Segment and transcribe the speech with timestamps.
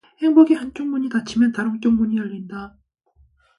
[0.17, 2.75] 행복의 한 쪽 문이 닫히면 다른 쪽 문이 열린다.